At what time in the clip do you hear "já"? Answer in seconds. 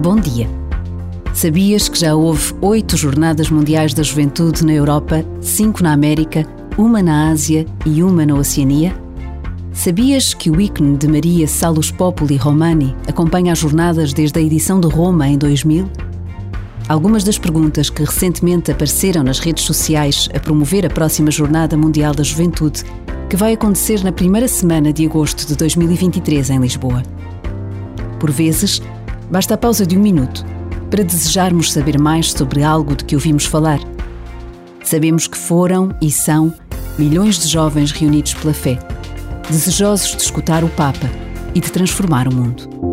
1.98-2.14